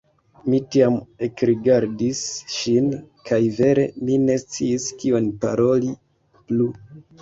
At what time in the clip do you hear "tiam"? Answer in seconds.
0.75-0.95